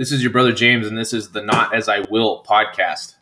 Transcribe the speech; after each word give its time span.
This 0.00 0.12
is 0.12 0.22
your 0.22 0.32
brother 0.32 0.54
James, 0.54 0.86
and 0.86 0.96
this 0.96 1.12
is 1.12 1.28
the 1.28 1.42
Not 1.42 1.74
As 1.74 1.86
I 1.86 2.00
Will 2.08 2.42
podcast. 2.48 3.16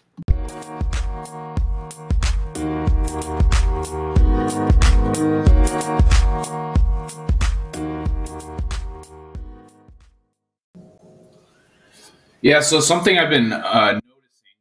Yeah, 12.40 12.60
so 12.60 12.78
something 12.78 13.18
I've 13.18 13.28
been 13.28 13.52
uh, 13.52 13.94
noticing 13.94 14.54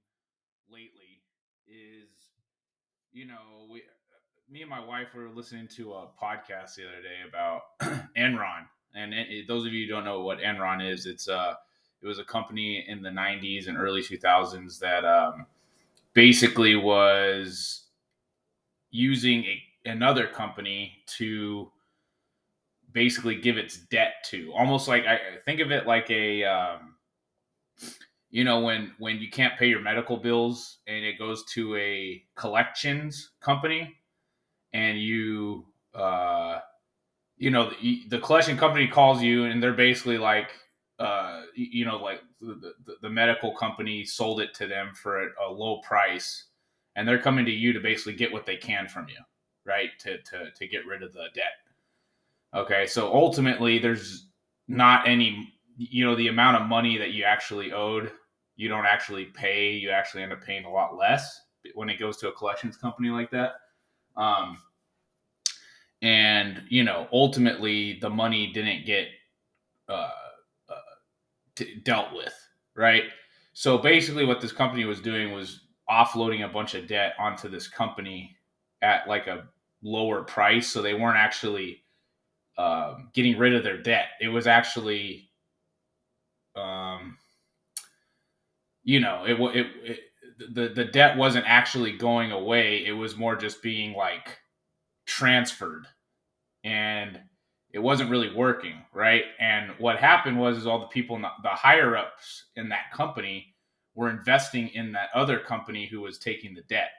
lately 0.72 1.22
is, 1.68 2.10
you 3.14 3.28
know, 3.28 3.36
we, 3.72 3.84
me 4.50 4.62
and 4.62 4.70
my 4.72 4.84
wife 4.84 5.10
were 5.14 5.30
listening 5.30 5.68
to 5.76 5.94
a 5.94 6.08
podcast 6.20 6.74
the 6.78 6.86
other 6.88 7.04
day 7.04 7.30
about 7.30 7.62
Enron, 8.18 8.66
and 8.96 9.14
it, 9.14 9.48
those 9.48 9.68
of 9.68 9.72
you 9.72 9.86
who 9.86 9.94
don't 9.94 10.04
know 10.04 10.22
what 10.22 10.40
Enron 10.40 10.84
is, 10.84 11.06
it's 11.06 11.30
uh, 11.30 11.54
it 12.02 12.08
was 12.08 12.20
a 12.20 12.24
company 12.24 12.86
in 12.88 13.02
the 13.02 13.10
'90s 13.10 13.68
and 13.68 13.78
early 13.78 14.02
2000s 14.02 14.80
that 14.80 15.06
um, 15.06 15.46
basically 16.14 16.76
was 16.76 17.84
using 18.92 19.44
a, 19.44 19.90
another 19.90 20.28
company 20.28 20.94
to 21.18 21.72
basically 22.92 23.36
give 23.36 23.58
its 23.58 23.78
debt 23.78 24.14
to, 24.26 24.52
almost 24.54 24.88
like 24.88 25.06
I 25.06 25.20
think 25.46 25.60
of 25.60 25.72
it 25.72 25.86
like 25.86 26.10
a 26.10 26.44
um, 26.44 26.96
you 28.30 28.44
know 28.44 28.60
when 28.60 28.92
when 29.00 29.20
you 29.20 29.30
can't 29.30 29.58
pay 29.58 29.68
your 29.68 29.82
medical 29.82 30.18
bills 30.18 30.80
and 30.88 31.04
it 31.04 31.18
goes 31.18 31.44
to 31.46 31.76
a 31.76 32.24
collections 32.36 33.32
company 33.42 33.96
and 34.74 35.00
you 35.00 35.66
uh 35.96 36.60
you 37.38 37.50
know 37.50 37.72
the, 37.82 38.04
the 38.10 38.20
collection 38.20 38.58
company 38.58 38.88
calls 38.88 39.22
you 39.22 39.46
and 39.46 39.62
they're 39.62 39.74
basically 39.74 40.18
like 40.18 40.52
uh 41.00 41.44
you 41.56 41.86
know 41.86 41.98
like 41.98 42.22
the, 42.42 42.74
the, 42.86 42.96
the 43.02 43.10
medical 43.10 43.56
company 43.56 44.04
sold 44.04 44.42
it 44.42 44.54
to 44.54 44.66
them 44.66 44.92
for 44.96 45.28
a, 45.28 45.30
a, 45.48 45.52
low 45.52 45.78
price 45.82 46.46
and 46.96 47.08
they're 47.08 47.22
coming 47.22 47.46
to 47.46 47.52
you 47.52 47.72
to 47.72 47.80
basically 47.80 48.14
get 48.14 48.32
what 48.32 48.48
they 48.48 48.58
can 48.58 48.88
from 48.88 49.08
you 49.08 49.18
right? 49.68 49.90
To 50.00 50.18
to 50.18 50.50
to 50.56 50.68
get 50.68 50.88
rid 50.88 51.04
of 51.04 51.14
the 51.14 51.28
debt. 51.36 51.54
Okay 52.56 52.88
so 52.88 53.14
ultimately 53.14 53.78
there's 53.78 54.28
not 54.68 55.08
any 55.08 55.54
you 55.78 56.04
know 56.04 56.16
the 56.16 56.30
amount 56.30 56.60
of 56.60 56.68
money 56.68 56.98
that 56.98 57.12
you 57.12 57.24
actually 57.24 57.72
owed 57.72 58.12
you 58.56 58.68
don't 58.68 58.86
actually 58.86 59.26
pay 59.26 59.72
you 59.72 59.92
actually 59.92 60.24
end 60.24 60.32
up 60.32 60.42
paying 60.42 60.66
a 60.66 60.72
lot 60.72 60.98
less 60.98 61.42
when 61.76 61.90
it 61.90 62.00
goes 62.00 62.18
to 62.18 62.30
a 62.30 62.32
collections 62.32 62.78
company 62.78 63.10
like 63.10 63.30
that. 63.30 63.56
Um, 64.16 64.58
and 66.02 66.64
you 66.70 66.84
know 66.84 67.08
ultimately 67.12 68.00
the 68.00 68.10
money 68.10 68.52
didn't 68.54 68.86
get 68.86 69.08
uh, 69.90 70.10
t- 71.58 71.82
dealt 71.84 72.14
with 72.14 72.34
right? 72.78 73.04
So 73.52 73.78
basically 73.78 74.24
what 74.24 74.40
this 74.40 74.54
company 74.54 74.86
was 74.86 75.02
doing 75.02 75.34
was 75.34 75.62
offloading 75.90 76.46
a 76.46 76.54
bunch 76.54 76.76
of 76.76 76.88
debt 76.88 77.14
onto 77.20 77.50
this 77.50 77.68
company 77.68 78.38
at 78.82 79.08
like 79.08 79.28
a 79.28 79.48
lower 79.82 80.24
price. 80.24 80.68
So 80.68 80.82
they 80.82 80.94
weren't 80.94 81.18
actually 81.18 81.84
um, 82.58 83.10
getting 83.14 83.38
rid 83.38 83.56
of 83.56 83.64
their 83.64 83.82
debt. 83.82 84.10
It 84.22 84.30
was 84.30 84.48
actually 84.48 85.30
um, 86.56 87.18
you 88.84 89.00
know, 89.00 89.26
it, 89.26 89.40
it, 89.56 89.68
it 89.84 90.00
the 90.54 90.70
the 90.70 90.86
debt 90.86 91.18
wasn't 91.18 91.46
actually 91.48 91.98
going 91.98 92.32
away. 92.32 92.86
It 92.86 92.94
was 92.94 93.18
more 93.18 93.36
just 93.36 93.62
being 93.62 93.94
like 93.94 94.38
transferred, 95.06 95.86
and 96.64 97.20
it 97.78 97.84
wasn't 97.84 98.10
really 98.10 98.34
working, 98.34 98.74
right? 98.92 99.26
And 99.40 99.70
what 99.78 100.00
happened 100.00 100.40
was, 100.40 100.58
is 100.58 100.66
all 100.66 100.80
the 100.80 100.88
people, 100.88 101.16
in 101.16 101.22
the, 101.22 101.30
the 101.44 101.50
higher 101.50 101.96
ups 101.96 102.46
in 102.56 102.70
that 102.70 102.92
company, 102.92 103.54
were 103.94 104.10
investing 104.10 104.70
in 104.70 104.92
that 104.94 105.10
other 105.14 105.38
company 105.38 105.86
who 105.86 106.02
was 106.02 106.18
taking 106.18 106.56
the 106.56 106.64
debt, 106.64 106.90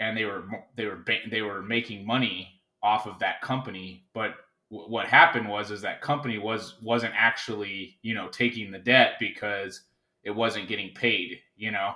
and 0.00 0.16
they 0.16 0.24
were 0.24 0.48
they 0.76 0.86
were 0.86 1.04
they 1.30 1.42
were 1.42 1.62
making 1.62 2.04
money 2.04 2.60
off 2.82 3.06
of 3.06 3.20
that 3.20 3.40
company, 3.40 4.04
but 4.14 4.34
what 4.68 5.06
happened 5.06 5.48
was 5.48 5.70
is 5.70 5.80
that 5.82 6.00
company 6.00 6.38
was 6.38 6.74
wasn't 6.82 7.14
actually 7.16 7.96
you 8.02 8.14
know 8.14 8.26
taking 8.30 8.72
the 8.72 8.78
debt 8.80 9.12
because 9.20 9.82
it 10.24 10.30
wasn't 10.32 10.66
getting 10.66 10.92
paid 10.94 11.38
you 11.56 11.70
know? 11.70 11.92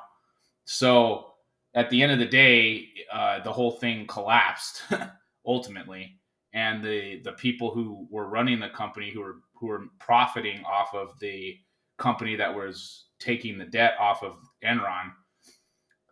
So 0.66 1.32
at 1.74 1.90
the 1.90 2.00
end 2.00 2.12
of 2.12 2.20
the 2.20 2.26
day 2.26 2.90
uh, 3.12 3.42
the 3.42 3.52
whole 3.52 3.72
thing 3.72 4.06
collapsed 4.06 4.82
ultimately 5.46 6.17
and 6.54 6.82
the 6.82 7.20
the 7.24 7.32
people 7.32 7.70
who 7.70 8.06
were 8.10 8.28
running 8.28 8.58
the 8.58 8.68
company 8.70 9.10
who 9.10 9.20
were 9.20 9.36
who 9.54 9.66
were 9.66 9.86
profiting 9.98 10.64
off 10.64 10.94
of 10.94 11.18
the 11.20 11.56
company 11.98 12.36
that 12.36 12.54
was 12.54 13.06
taking 13.18 13.58
the 13.58 13.64
debt 13.64 13.94
off 14.00 14.22
of 14.22 14.36
Enron 14.64 15.12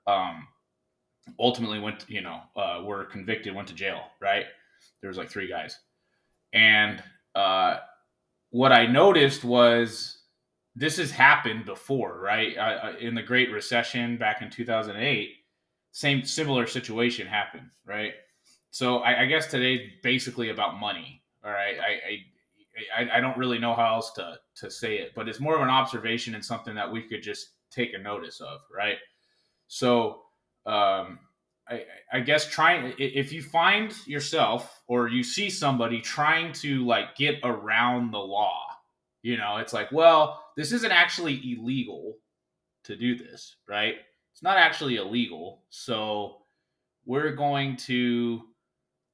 um 0.06 0.46
ultimately 1.38 1.80
went 1.80 2.04
you 2.08 2.20
know 2.20 2.40
uh, 2.56 2.82
were 2.84 3.04
convicted 3.04 3.54
went 3.54 3.66
to 3.68 3.74
jail 3.74 4.02
right 4.20 4.46
there 5.00 5.08
was 5.08 5.16
like 5.16 5.30
three 5.30 5.48
guys 5.48 5.78
and 6.52 7.02
uh, 7.34 7.78
what 8.50 8.72
I 8.72 8.86
noticed 8.86 9.44
was 9.44 10.18
this 10.74 10.96
has 10.96 11.10
happened 11.10 11.66
before, 11.66 12.18
right? 12.20 12.56
Uh, 12.56 12.92
in 12.98 13.14
the 13.14 13.22
Great 13.22 13.50
Recession 13.52 14.16
back 14.16 14.42
in 14.42 14.50
2008, 14.50 15.30
same 15.92 16.24
similar 16.24 16.66
situation 16.66 17.26
happened, 17.26 17.68
right? 17.84 18.14
So 18.70 18.98
I, 18.98 19.22
I 19.22 19.26
guess 19.26 19.46
today's 19.46 19.90
basically 20.02 20.50
about 20.50 20.78
money. 20.78 21.22
All 21.44 21.50
right, 21.50 21.76
I, 21.78 23.00
I 23.00 23.18
I 23.18 23.20
don't 23.20 23.36
really 23.38 23.58
know 23.58 23.74
how 23.74 23.94
else 23.94 24.12
to 24.12 24.38
to 24.56 24.70
say 24.70 24.98
it, 24.98 25.12
but 25.14 25.28
it's 25.28 25.40
more 25.40 25.56
of 25.56 25.62
an 25.62 25.70
observation 25.70 26.34
and 26.34 26.44
something 26.44 26.74
that 26.74 26.90
we 26.90 27.02
could 27.02 27.22
just 27.22 27.50
take 27.70 27.94
a 27.94 27.98
notice 27.98 28.40
of, 28.40 28.60
right? 28.74 28.98
So 29.68 30.22
um, 30.66 31.18
I, 31.68 31.84
I 32.12 32.20
guess 32.20 32.48
trying 32.48 32.94
if 32.98 33.32
you 33.32 33.42
find 33.42 33.94
yourself 34.06 34.82
or 34.86 35.08
you 35.08 35.22
see 35.22 35.50
somebody 35.50 36.00
trying 36.00 36.52
to 36.54 36.84
like 36.86 37.16
get 37.16 37.36
around 37.42 38.12
the 38.12 38.18
law, 38.18 38.60
you 39.22 39.36
know, 39.36 39.56
it's 39.56 39.72
like, 39.72 39.90
well, 39.90 40.44
this 40.56 40.72
isn't 40.72 40.92
actually 40.92 41.40
illegal 41.52 42.16
to 42.84 42.96
do 42.96 43.16
this, 43.16 43.56
right? 43.68 43.96
It's 44.32 44.42
not 44.42 44.58
actually 44.58 44.96
illegal, 44.96 45.62
so 45.70 46.42
we're 47.04 47.34
going 47.34 47.76
to, 47.78 48.42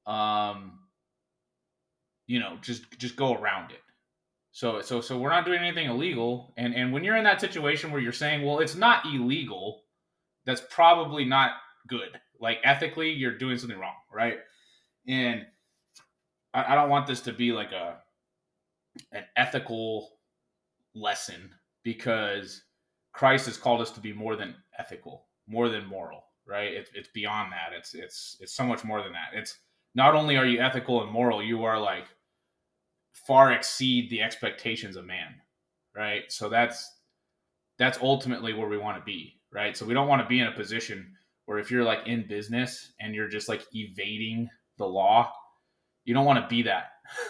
um, 0.05 0.79
you 2.27 2.39
know, 2.39 2.57
just 2.61 2.83
just 2.99 3.15
go 3.15 3.33
around 3.35 3.71
it. 3.71 3.81
So 4.51 4.81
so 4.81 5.01
so 5.01 5.17
we're 5.17 5.29
not 5.29 5.45
doing 5.45 5.59
anything 5.59 5.89
illegal, 5.89 6.53
and 6.57 6.73
and 6.75 6.93
when 6.93 7.03
you're 7.03 7.17
in 7.17 7.23
that 7.23 7.41
situation 7.41 7.91
where 7.91 8.01
you're 8.01 8.11
saying, 8.11 8.45
well, 8.45 8.59
it's 8.59 8.75
not 8.75 9.05
illegal, 9.05 9.83
that's 10.45 10.61
probably 10.69 11.25
not 11.25 11.51
good 11.87 12.19
like 12.43 12.59
ethically, 12.65 13.09
you're 13.09 13.37
doing 13.37 13.57
something 13.57 13.79
wrong, 13.79 13.95
right? 14.11 14.39
And 15.07 15.45
I, 16.53 16.73
I 16.73 16.75
don't 16.75 16.89
want 16.89 17.07
this 17.07 17.21
to 17.21 17.31
be 17.33 17.53
like 17.53 17.71
a 17.71 17.99
an 19.13 19.23
ethical 19.37 20.09
lesson 20.93 21.49
because 21.83 22.63
Christ 23.13 23.45
has 23.47 23.57
called 23.57 23.79
us 23.81 23.91
to 23.91 24.01
be 24.01 24.11
more 24.11 24.35
than 24.35 24.55
ethical, 24.77 25.25
more 25.47 25.69
than 25.69 25.87
moral, 25.87 26.25
right? 26.45 26.73
It's 26.73 26.91
it's 26.93 27.07
beyond 27.07 27.53
that. 27.53 27.75
It's 27.75 27.93
it's 27.93 28.37
it's 28.41 28.53
so 28.53 28.65
much 28.65 28.83
more 28.83 29.01
than 29.01 29.13
that. 29.13 29.29
It's 29.33 29.57
not 29.95 30.15
only 30.15 30.37
are 30.37 30.45
you 30.45 30.59
ethical 30.59 31.03
and 31.03 31.11
moral, 31.11 31.43
you 31.43 31.63
are 31.65 31.79
like 31.79 32.05
far 33.27 33.51
exceed 33.51 34.09
the 34.09 34.21
expectations 34.21 34.95
of 34.95 35.05
man, 35.05 35.35
right? 35.95 36.23
So 36.29 36.49
that's 36.49 36.89
that's 37.77 37.99
ultimately 38.01 38.53
where 38.53 38.67
we 38.67 38.77
want 38.77 38.97
to 38.97 39.03
be, 39.03 39.39
right? 39.51 39.75
So 39.75 39.85
we 39.85 39.93
don't 39.93 40.07
want 40.07 40.21
to 40.21 40.27
be 40.27 40.39
in 40.39 40.47
a 40.47 40.51
position 40.51 41.11
where 41.45 41.59
if 41.59 41.71
you're 41.71 41.83
like 41.83 42.07
in 42.07 42.27
business 42.27 42.93
and 42.99 43.13
you're 43.13 43.27
just 43.27 43.49
like 43.49 43.65
evading 43.73 44.49
the 44.77 44.85
law, 44.85 45.31
you 46.05 46.13
don't 46.13 46.25
want 46.25 46.41
to 46.43 46.47
be 46.47 46.63
that. 46.63 46.85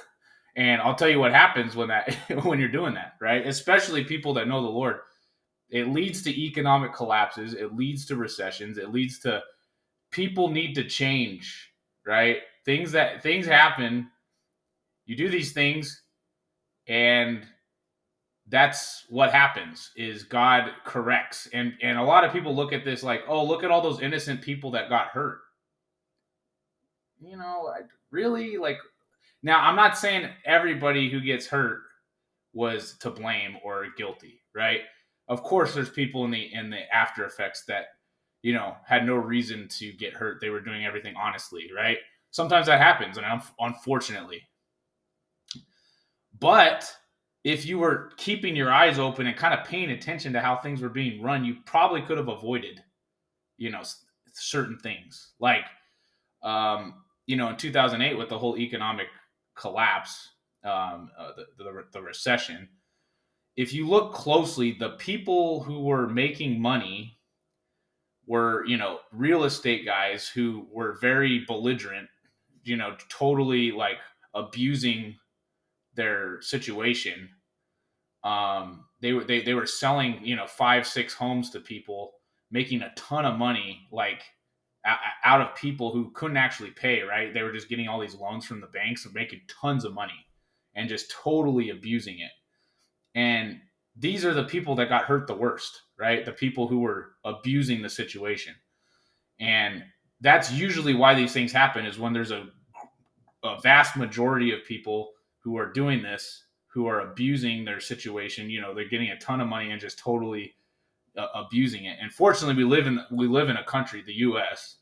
And 0.56 0.82
I'll 0.82 0.94
tell 0.94 1.10
you 1.10 1.18
what 1.18 1.32
happens 1.32 1.76
when 1.76 1.88
that 1.88 2.14
when 2.44 2.60
you're 2.60 2.70
doing 2.70 2.94
that, 2.94 3.14
right? 3.20 3.46
Especially 3.48 4.04
people 4.04 4.36
that 4.36 4.48
know 4.48 4.62
the 4.62 4.68
Lord. 4.68 4.98
It 5.72 5.88
leads 5.88 6.22
to 6.24 6.30
economic 6.30 6.94
collapses, 6.94 7.56
it 7.56 7.76
leads 7.76 8.06
to 8.06 8.16
recessions, 8.16 8.78
it 8.78 8.92
leads 8.92 9.18
to 9.22 9.42
people 10.12 10.50
need 10.50 10.76
to 10.76 10.84
change, 10.84 11.74
right? 12.06 12.38
Things 12.66 12.92
that 12.94 13.22
things 13.22 13.46
happen, 13.46 14.10
you 15.06 15.16
do 15.16 15.30
these 15.30 15.52
things 15.52 16.02
and 16.88 17.46
that's 18.48 19.06
what 19.10 19.32
happens 19.32 19.92
is 19.96 20.24
god 20.24 20.72
corrects. 20.86 21.48
And 21.54 21.74
and 21.82 21.98
a 21.98 22.04
lot 22.04 22.24
of 22.24 22.34
people 22.34 22.56
look 22.56 22.74
at 22.74 22.86
this 22.86 23.04
like 23.04 23.22
oh 23.28 23.44
look 23.44 23.64
at 23.64 23.72
all 23.72 23.82
those 23.82 24.02
innocent 24.02 24.42
people 24.42 24.72
that 24.72 24.90
got 24.90 25.08
hurt. 25.08 25.40
You 27.22 27.38
know 27.38 27.72
I, 27.74 27.82
really? 28.12 28.58
Like 28.58 28.78
now 29.42 29.60
i'm 29.60 29.76
not 29.76 29.98
saying 29.98 30.30
everybody 30.46 31.10
who 31.10 31.20
gets 31.20 31.48
hurt 31.48 31.82
was 32.54 32.98
to 33.00 33.10
blame 33.10 33.58
or 33.64 33.88
guilty 33.98 34.42
right? 34.56 34.82
Of 35.28 35.44
course 35.44 35.74
there's 35.74 35.90
people 35.90 36.26
in 36.26 36.32
the 36.32 36.54
in 36.54 36.70
the 36.70 36.94
after 36.94 37.26
effects 37.26 37.64
that 37.66 37.86
you 38.42 38.54
know 38.54 38.76
had 38.86 39.06
no 39.06 39.16
reason 39.16 39.68
to 39.80 39.94
get 39.94 40.14
hurt. 40.14 40.40
They 40.42 40.50
were 40.50 40.62
doing 40.62 40.86
everything 40.86 41.16
honestly 41.16 41.70
right 41.76 41.98
sometimes 42.34 42.68
that 42.68 42.82
happens 42.82 43.18
and 43.18 43.26
unfortunately 43.60 44.42
but 46.40 46.94
if 47.44 47.66
you 47.66 47.78
were 47.78 48.12
keeping 48.18 48.56
your 48.56 48.72
eyes 48.72 49.00
open 49.00 49.28
and 49.28 49.36
kind 49.36 49.54
of 49.54 49.66
paying 49.66 49.92
attention 49.92 50.34
to 50.34 50.40
how 50.40 50.58
things 50.58 50.82
were 50.82 50.90
being 50.90 51.22
run, 51.22 51.44
you 51.44 51.58
probably 51.66 52.02
could 52.02 52.18
have 52.18 52.30
avoided, 52.30 52.82
you 53.58 53.70
know, 53.70 53.82
certain 54.34 54.78
things. 54.80 55.34
Like, 55.40 55.66
um, 56.42 57.04
you 57.26 57.36
know, 57.36 57.50
in 57.50 57.58
2008 57.58 58.18
with 58.18 58.30
the 58.30 58.38
whole 58.38 58.58
economic 58.58 59.08
collapse, 59.56 60.30
um, 60.64 61.12
uh, 61.18 61.32
the, 61.36 61.64
the, 61.64 61.86
the 61.92 62.02
recession, 62.02 62.68
if 63.58 63.74
you 63.74 63.88
look 63.88 64.14
closely, 64.14 64.76
the 64.80 64.92
people 64.92 65.62
who 65.62 65.82
were 65.82 66.08
making 66.08 66.62
money 66.62 67.18
were, 68.26 68.66
you 68.66 68.78
know, 68.78 69.00
real 69.12 69.44
estate 69.44 69.86
guys 69.86 70.28
who 70.28 70.66
were 70.72 70.98
very 71.02 71.44
belligerent, 71.46 72.08
you 72.64 72.78
know, 72.78 72.96
totally 73.10 73.72
like 73.72 73.98
abusing 74.34 75.16
their 75.96 76.42
situation. 76.42 77.30
Um, 78.24 78.86
they 79.02 79.14
were 79.14 79.24
they, 79.24 79.42
they 79.42 79.54
were 79.54 79.66
selling 79.66 80.20
you 80.24 80.36
know 80.36 80.48
five 80.48 80.88
six 80.88 81.14
homes 81.14 81.50
to 81.52 81.60
people, 81.60 82.14
making 82.52 82.82
a 82.82 82.94
ton 82.96 83.26
of 83.26 83.38
money 83.38 83.88
like 83.92 84.24
out 85.24 85.42
of 85.42 85.56
people 85.56 85.92
who 85.92 86.12
couldn't 86.12 86.38
actually 86.38 86.72
pay. 86.72 87.02
Right, 87.02 87.34
they 87.34 87.44
were 87.44 87.52
just 87.52 87.70
getting 87.70 87.88
all 87.88 88.00
these 88.00 88.16
loans 88.16 88.46
from 88.46 88.62
the 88.62 88.68
banks 88.68 89.06
and 89.06 89.14
making 89.14 89.42
tons 89.62 89.86
of 89.86 89.94
money, 89.94 90.26
and 90.76 90.90
just 90.90 91.12
totally 91.12 91.70
abusing 91.70 92.20
it. 92.20 92.32
And 93.16 93.60
these 93.96 94.26
are 94.26 94.34
the 94.34 94.46
people 94.46 94.76
that 94.76 94.90
got 94.90 95.06
hurt 95.06 95.28
the 95.28 95.36
worst, 95.36 95.82
right? 96.00 96.26
The 96.26 96.32
people 96.32 96.68
who 96.68 96.80
were 96.80 97.12
abusing 97.24 97.82
the 97.82 97.90
situation. 97.90 98.56
And 99.40 99.84
that's 100.24 100.52
usually 100.52 100.96
why 100.96 101.14
these 101.14 101.34
things 101.34 101.52
happen 101.52 101.86
is 101.86 102.00
when 102.00 102.14
there's 102.14 102.32
a, 102.32 102.48
a 103.44 103.60
vast 103.62 103.96
majority 103.96 104.52
of 104.52 104.66
people 104.66 105.12
who 105.40 105.58
are 105.58 105.72
doing 105.72 106.02
this 106.02 106.46
who 106.68 106.88
are 106.88 107.02
abusing 107.02 107.64
their 107.64 107.80
situation 107.80 108.50
you 108.50 108.60
know 108.60 108.74
they're 108.74 108.90
getting 108.90 109.12
a 109.12 109.20
ton 109.20 109.40
of 109.40 109.48
money 109.48 109.70
and 109.70 109.80
just 109.80 110.00
totally 110.00 110.56
uh, 111.18 111.28
abusing 111.36 111.86
it. 111.86 111.98
And 112.02 112.12
fortunately 112.12 112.64
we 112.64 112.70
live 112.70 112.88
in 112.88 113.00
we 113.12 113.28
live 113.28 113.50
in 113.50 113.58
a 113.58 113.64
country 113.64 114.02
the 114.02 114.14
us 114.14 114.78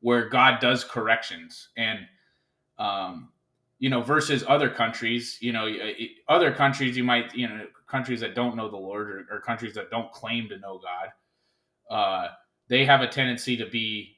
where 0.00 0.28
god 0.28 0.60
does 0.60 0.84
corrections. 0.84 1.70
And 1.76 2.00
um 2.78 3.30
you 3.78 3.90
know 3.90 4.00
versus 4.00 4.44
other 4.46 4.70
countries 4.70 5.38
you 5.40 5.52
know 5.52 5.68
other 6.28 6.52
countries 6.52 6.96
you 6.96 7.04
might 7.04 7.34
you 7.34 7.48
know 7.48 7.66
countries 7.88 8.20
that 8.20 8.34
don't 8.34 8.56
know 8.56 8.70
the 8.70 8.76
lord 8.76 9.10
or, 9.10 9.26
or 9.30 9.40
countries 9.40 9.74
that 9.74 9.90
don't 9.90 10.10
claim 10.12 10.48
to 10.48 10.58
know 10.58 10.80
god 10.80 11.94
uh 11.94 12.28
they 12.68 12.84
have 12.84 13.00
a 13.00 13.08
tendency 13.08 13.56
to 13.56 13.66
be 13.66 14.16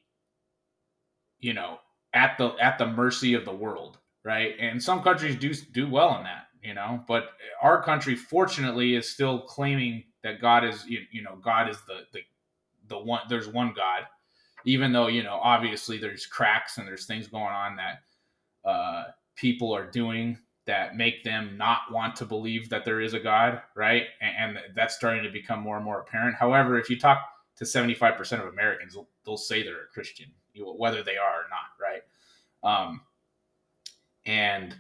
you 1.40 1.52
know 1.52 1.78
at 2.12 2.38
the 2.38 2.54
at 2.60 2.78
the 2.78 2.86
mercy 2.86 3.34
of 3.34 3.44
the 3.44 3.52
world 3.54 3.98
right? 4.24 4.54
And 4.58 4.82
some 4.82 5.02
countries 5.02 5.36
do 5.36 5.54
do 5.54 5.88
well 5.88 6.16
in 6.16 6.24
that, 6.24 6.46
you 6.62 6.74
know. 6.74 7.04
But 7.06 7.30
our 7.62 7.82
country, 7.82 8.16
fortunately, 8.16 8.96
is 8.96 9.08
still 9.08 9.40
claiming 9.40 10.04
that 10.22 10.40
God 10.40 10.64
is, 10.64 10.84
you, 10.86 11.00
you 11.12 11.22
know, 11.22 11.36
God 11.42 11.68
is 11.68 11.76
the 11.86 12.00
the 12.12 12.20
the 12.88 12.98
one. 12.98 13.20
There's 13.28 13.46
one 13.46 13.72
God, 13.76 14.04
even 14.64 14.92
though 14.92 15.06
you 15.06 15.22
know, 15.22 15.38
obviously, 15.42 15.98
there's 15.98 16.26
cracks 16.26 16.78
and 16.78 16.88
there's 16.88 17.06
things 17.06 17.28
going 17.28 17.44
on 17.44 17.76
that 17.76 18.68
uh, 18.68 19.04
people 19.36 19.74
are 19.74 19.90
doing 19.90 20.38
that 20.66 20.96
make 20.96 21.22
them 21.22 21.58
not 21.58 21.80
want 21.92 22.16
to 22.16 22.24
believe 22.24 22.70
that 22.70 22.86
there 22.86 23.02
is 23.02 23.12
a 23.12 23.20
God, 23.20 23.60
right? 23.76 24.04
And, 24.22 24.56
and 24.56 24.74
that's 24.74 24.94
starting 24.94 25.22
to 25.22 25.30
become 25.30 25.60
more 25.60 25.76
and 25.76 25.84
more 25.84 26.00
apparent. 26.00 26.36
However, 26.36 26.78
if 26.78 26.88
you 26.88 26.98
talk 26.98 27.18
to 27.56 27.64
75% 27.64 28.40
of 28.40 28.48
Americans, 28.52 28.96
they'll, 29.24 29.36
say 29.36 29.62
they're 29.62 29.84
a 29.84 29.92
Christian, 29.92 30.26
whether 30.56 31.02
they 31.02 31.16
are 31.16 31.42
or 31.42 31.46
not, 31.50 31.70
right? 31.80 32.02
Um, 32.62 33.00
and 34.26 34.74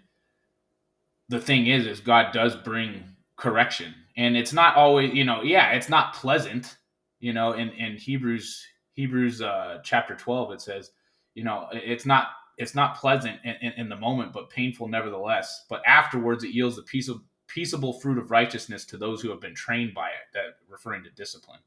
the 1.28 1.40
thing 1.40 1.66
is, 1.66 1.86
is 1.86 2.00
God 2.00 2.32
does 2.32 2.56
bring 2.56 3.02
correction, 3.36 3.94
and 4.16 4.36
it's 4.36 4.52
not 4.52 4.76
always, 4.76 5.12
you 5.12 5.24
know, 5.24 5.42
yeah, 5.42 5.72
it's 5.72 5.88
not 5.88 6.14
pleasant. 6.14 6.76
You 7.20 7.32
know, 7.32 7.52
in 7.52 7.70
in 7.70 7.96
Hebrews 7.96 8.64
Hebrews 8.92 9.42
uh, 9.42 9.80
chapter 9.82 10.14
twelve, 10.14 10.52
it 10.52 10.60
says, 10.60 10.90
you 11.34 11.44
know, 11.44 11.68
it's 11.72 12.06
not 12.06 12.28
it's 12.56 12.74
not 12.74 12.96
pleasant 12.96 13.40
in, 13.44 13.54
in, 13.60 13.72
in, 13.72 13.88
the 13.88 13.96
moment, 13.96 14.32
but 14.32 14.48
painful 14.48 14.86
nevertheless. 14.86 15.64
But 15.68 15.82
afterwards, 15.88 16.44
it 16.44 16.54
yields 16.54 16.76
the 16.76 16.82
peace 16.82 17.08
of, 17.08 17.20
peaceable 17.48 17.94
fruit 17.94 18.16
of 18.16 18.30
righteousness 18.30 18.84
to 18.84 18.96
those 18.96 19.20
who 19.20 19.30
have 19.30 19.40
been 19.40 19.56
trained 19.56 19.92
by 19.92 20.08
it. 20.08 20.32
That 20.32 20.56
referring 20.68 21.02
to 21.04 21.10
discipline, 21.10 21.58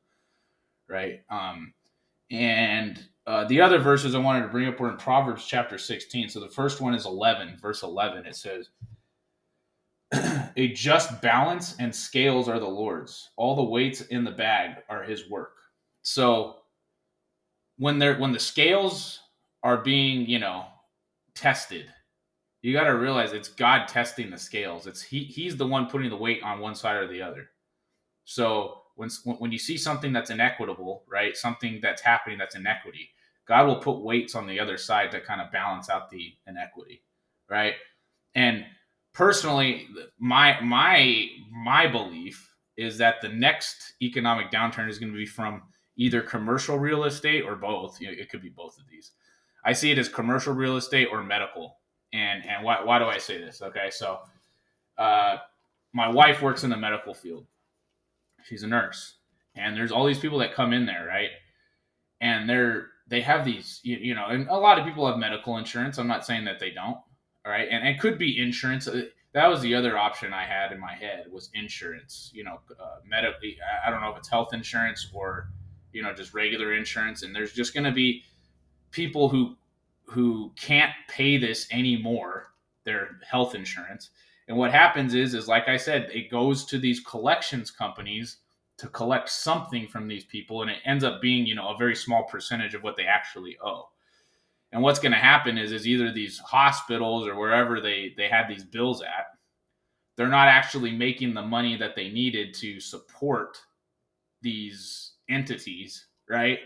right? 0.89 1.21
Um, 1.29 1.73
and 2.31 3.03
uh, 3.25 3.45
the 3.45 3.61
other 3.61 3.79
verses 3.79 4.15
I 4.15 4.19
wanted 4.19 4.43
to 4.43 4.47
bring 4.47 4.67
up 4.67 4.79
were 4.79 4.89
in 4.89 4.97
Proverbs 4.97 5.45
chapter 5.45 5.77
16. 5.77 6.29
So 6.29 6.39
the 6.39 6.47
first 6.47 6.81
one 6.81 6.93
is 6.93 7.05
11, 7.05 7.57
verse 7.61 7.83
11. 7.83 8.25
It 8.25 8.35
says, 8.35 8.69
A 10.55 10.69
just 10.69 11.21
balance 11.21 11.75
and 11.79 11.93
scales 11.93 12.47
are 12.47 12.59
the 12.59 12.67
Lord's. 12.67 13.29
All 13.35 13.55
the 13.55 13.63
weights 13.63 14.01
in 14.01 14.23
the 14.23 14.31
bag 14.31 14.77
are 14.89 15.03
his 15.03 15.29
work. 15.29 15.57
So 16.03 16.57
when 17.77 17.99
they're 17.99 18.17
when 18.17 18.31
the 18.31 18.39
scales 18.39 19.19
are 19.63 19.77
being, 19.77 20.25
you 20.25 20.39
know, 20.39 20.65
tested, 21.35 21.87
you 22.61 22.73
got 22.73 22.85
to 22.85 22.97
realize 22.97 23.33
it's 23.33 23.49
God 23.49 23.87
testing 23.87 24.29
the 24.29 24.37
scales. 24.37 24.87
It's 24.87 25.01
he 25.01 25.25
he's 25.25 25.57
the 25.57 25.67
one 25.67 25.87
putting 25.87 26.09
the 26.09 26.15
weight 26.15 26.41
on 26.43 26.59
one 26.59 26.75
side 26.75 26.95
or 26.95 27.07
the 27.07 27.21
other. 27.21 27.49
So 28.23 28.81
when 28.97 29.09
when 29.39 29.51
you 29.51 29.59
see 29.59 29.77
something 29.77 30.11
that's 30.11 30.31
inequitable, 30.31 31.03
right? 31.07 31.37
Something 31.37 31.79
that's 31.81 32.01
happening 32.01 32.37
that's 32.37 32.55
inequity, 32.55 33.09
God 33.47 33.67
will 33.67 33.79
put 33.79 34.01
weights 34.01 34.35
on 34.35 34.45
the 34.45 34.59
other 34.59 34.77
side 34.77 35.11
to 35.11 35.21
kind 35.21 35.39
of 35.39 35.51
balance 35.51 35.89
out 35.89 36.09
the 36.09 36.33
inequity, 36.47 37.03
right? 37.49 37.75
And 38.35 38.65
personally, 39.13 39.87
my 40.19 40.59
my 40.61 41.27
my 41.51 41.87
belief 41.87 42.53
is 42.75 42.97
that 42.97 43.21
the 43.21 43.29
next 43.29 43.93
economic 44.01 44.51
downturn 44.51 44.89
is 44.89 44.99
going 44.99 45.11
to 45.11 45.17
be 45.17 45.25
from 45.25 45.63
either 45.95 46.21
commercial 46.21 46.77
real 46.77 47.05
estate 47.05 47.43
or 47.43 47.55
both. 47.55 47.99
You 48.01 48.07
know, 48.07 48.13
it 48.13 48.29
could 48.29 48.41
be 48.41 48.49
both 48.49 48.77
of 48.77 48.85
these. 48.89 49.11
I 49.63 49.73
see 49.73 49.91
it 49.91 49.97
as 49.97 50.09
commercial 50.09 50.53
real 50.53 50.77
estate 50.77 51.09
or 51.11 51.23
medical. 51.23 51.77
And 52.13 52.45
and 52.45 52.63
why 52.63 52.83
why 52.83 52.99
do 52.99 53.05
I 53.05 53.17
say 53.17 53.37
this? 53.37 53.61
Okay, 53.61 53.89
so 53.91 54.19
uh, 54.97 55.37
my 55.93 56.07
wife 56.07 56.41
works 56.41 56.63
in 56.63 56.69
the 56.69 56.77
medical 56.77 57.13
field. 57.13 57.45
She's 58.47 58.63
a 58.63 58.67
nurse, 58.67 59.15
and 59.55 59.75
there's 59.75 59.91
all 59.91 60.05
these 60.05 60.19
people 60.19 60.39
that 60.39 60.53
come 60.53 60.73
in 60.73 60.85
there, 60.85 61.05
right? 61.07 61.29
And 62.21 62.49
they're 62.49 62.87
they 63.07 63.21
have 63.21 63.45
these, 63.45 63.79
you, 63.83 63.97
you, 63.97 64.15
know, 64.15 64.27
and 64.27 64.47
a 64.49 64.55
lot 64.55 64.77
of 64.77 64.85
people 64.85 65.07
have 65.07 65.17
medical 65.17 65.57
insurance. 65.57 65.97
I'm 65.97 66.07
not 66.07 66.25
saying 66.25 66.45
that 66.45 66.59
they 66.59 66.71
don't. 66.71 66.97
All 67.45 67.51
right. 67.51 67.67
And 67.71 67.87
it 67.87 67.99
could 67.99 68.17
be 68.17 68.41
insurance. 68.41 68.87
Uh, 68.87 69.03
that 69.33 69.47
was 69.47 69.61
the 69.61 69.73
other 69.73 69.97
option 69.97 70.33
I 70.33 70.43
had 70.43 70.71
in 70.71 70.79
my 70.79 70.93
head 70.93 71.25
was 71.31 71.49
insurance, 71.53 72.31
you 72.33 72.43
know, 72.43 72.59
uh. 72.79 72.97
I 73.09 73.89
don't 73.89 74.01
know 74.01 74.11
if 74.11 74.17
it's 74.17 74.29
health 74.29 74.53
insurance 74.53 75.09
or, 75.13 75.49
you 75.93 76.01
know, 76.01 76.13
just 76.13 76.33
regular 76.33 76.73
insurance. 76.73 77.23
And 77.23 77.33
there's 77.33 77.53
just 77.53 77.73
going 77.73 77.85
to 77.85 77.91
be 77.91 78.23
people 78.91 79.29
who, 79.29 79.55
who 80.05 80.51
can't 80.57 80.91
pay 81.07 81.37
this 81.37 81.67
anymore, 81.71 82.51
their 82.83 83.19
health 83.29 83.55
insurance. 83.55 84.09
And 84.49 84.57
what 84.57 84.71
happens 84.71 85.13
is, 85.13 85.33
is 85.33 85.47
like 85.47 85.67
I 85.67 85.77
said, 85.77 86.09
it 86.13 86.29
goes 86.29 86.65
to 86.65 86.77
these 86.77 86.99
collections 86.99 87.71
companies 87.71 88.37
to 88.77 88.87
collect 88.89 89.29
something 89.29 89.87
from 89.87 90.07
these 90.07 90.25
people 90.25 90.61
and 90.61 90.69
it 90.69 90.77
ends 90.85 91.03
up 91.03 91.21
being 91.21 91.45
you 91.45 91.55
know 91.55 91.69
a 91.69 91.77
very 91.77 91.95
small 91.95 92.23
percentage 92.23 92.73
of 92.73 92.83
what 92.83 92.95
they 92.95 93.05
actually 93.05 93.57
owe. 93.63 93.89
And 94.73 94.81
what's 94.81 94.99
going 94.99 95.13
to 95.13 95.17
happen 95.17 95.57
is 95.57 95.71
is 95.71 95.87
either 95.87 96.11
these 96.11 96.39
hospitals 96.39 97.27
or 97.27 97.35
wherever 97.35 97.81
they 97.81 98.13
they 98.17 98.27
had 98.27 98.47
these 98.47 98.63
bills 98.63 99.01
at 99.01 99.27
they're 100.15 100.27
not 100.27 100.47
actually 100.47 100.91
making 100.91 101.33
the 101.33 101.41
money 101.41 101.77
that 101.77 101.95
they 101.95 102.09
needed 102.09 102.53
to 102.55 102.79
support 102.79 103.59
these 104.41 105.13
entities 105.29 106.07
right? 106.29 106.59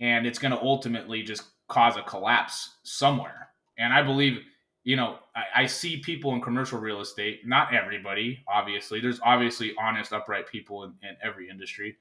And 0.00 0.26
it's 0.26 0.38
going 0.38 0.52
to 0.52 0.60
ultimately 0.60 1.22
just 1.22 1.44
cause 1.68 1.96
a 1.96 2.02
collapse 2.02 2.78
somewhere. 2.82 3.48
And 3.78 3.92
i 3.92 4.02
believe 4.02 4.40
you 4.84 4.96
know, 4.96 5.18
I, 5.36 5.62
I, 5.62 5.66
see 5.66 5.98
people 5.98 6.34
in 6.34 6.40
commercial 6.40 6.78
real 6.78 7.00
estate, 7.00 7.46
not 7.46 7.74
everybody, 7.74 8.42
obviously. 8.48 9.00
There's 9.00 9.20
obviously 9.22 9.74
honest, 9.78 10.12
upright 10.12 10.48
people 10.48 10.84
in, 10.84 10.94
in 11.02 11.16
every 11.22 11.50
industry. 11.50 11.96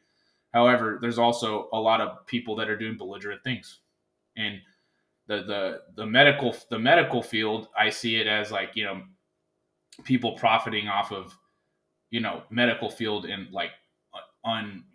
However, 0.53 0.97
there's 1.01 1.19
also 1.19 1.67
a 1.73 1.79
lot 1.79 2.01
of 2.01 2.25
people 2.25 2.55
that 2.55 2.69
are 2.69 2.77
doing 2.77 2.97
belligerent 2.97 3.43
things. 3.43 3.79
And 4.37 4.61
the 5.27 5.43
the 5.43 5.81
the 5.95 6.05
medical 6.05 6.55
the 6.69 6.79
medical 6.79 7.21
field, 7.21 7.67
I 7.77 7.89
see 7.89 8.15
it 8.15 8.27
as 8.27 8.51
like, 8.51 8.75
you 8.75 8.85
know, 8.85 9.01
people 10.03 10.31
profiting 10.33 10.87
off 10.87 11.11
of, 11.11 11.37
you 12.09 12.21
know, 12.21 12.43
medical 12.49 12.89
field 12.89 13.25
and 13.25 13.51
like 13.51 13.71
uh, 14.13 14.47
on 14.47 14.85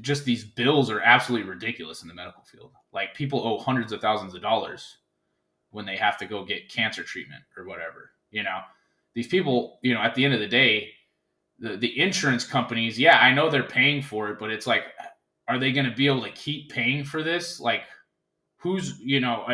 just 0.00 0.24
these 0.24 0.44
bills 0.44 0.90
are 0.90 1.00
absolutely 1.00 1.48
ridiculous 1.48 2.02
in 2.02 2.08
the 2.08 2.14
medical 2.14 2.42
field. 2.42 2.72
Like 2.92 3.14
people 3.14 3.46
owe 3.46 3.58
hundreds 3.58 3.92
of 3.92 4.00
thousands 4.00 4.34
of 4.34 4.40
dollars 4.42 4.96
when 5.70 5.84
they 5.84 5.96
have 5.96 6.16
to 6.18 6.26
go 6.26 6.44
get 6.44 6.68
cancer 6.68 7.02
treatment 7.02 7.42
or 7.56 7.66
whatever. 7.66 8.10
You 8.30 8.42
know, 8.42 8.60
these 9.14 9.28
people, 9.28 9.78
you 9.82 9.94
know, 9.94 10.00
at 10.00 10.14
the 10.14 10.24
end 10.24 10.34
of 10.34 10.40
the 10.40 10.46
day, 10.46 10.90
the, 11.58 11.76
the 11.76 12.00
insurance 12.00 12.44
companies, 12.44 12.98
yeah, 12.98 13.18
I 13.18 13.32
know 13.32 13.50
they're 13.50 13.62
paying 13.62 14.02
for 14.02 14.28
it, 14.30 14.38
but 14.38 14.50
it's 14.50 14.66
like, 14.66 14.84
are 15.48 15.58
they 15.58 15.72
going 15.72 15.88
to 15.88 15.94
be 15.94 16.06
able 16.06 16.22
to 16.22 16.30
keep 16.30 16.70
paying 16.70 17.04
for 17.04 17.22
this? 17.22 17.58
Like, 17.58 17.82
who's, 18.58 18.98
you 19.00 19.20
know, 19.20 19.46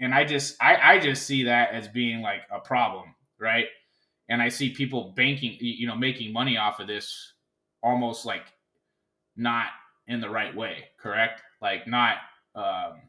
and 0.00 0.14
I 0.14 0.24
just, 0.24 0.56
I, 0.60 0.94
I 0.94 0.98
just 0.98 1.26
see 1.26 1.44
that 1.44 1.72
as 1.72 1.88
being 1.88 2.22
like 2.22 2.42
a 2.50 2.58
problem, 2.58 3.14
right? 3.38 3.66
and 4.28 4.42
I 4.42 4.48
see 4.48 4.70
people 4.70 5.12
banking, 5.16 5.56
you 5.60 5.86
know, 5.86 5.96
making 5.96 6.32
money 6.32 6.56
off 6.56 6.80
of 6.80 6.86
this 6.86 7.32
almost 7.82 8.26
like 8.26 8.44
not 9.36 9.66
in 10.06 10.20
the 10.20 10.28
right 10.28 10.54
way, 10.54 10.84
correct? 10.98 11.42
Like 11.62 11.86
not 11.86 12.16
um, 12.54 13.00